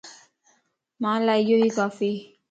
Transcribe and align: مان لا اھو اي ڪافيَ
مان 1.01 1.19
لا 1.27 1.35
اھو 1.45 1.55
اي 1.63 1.69
ڪافيَ 1.77 2.11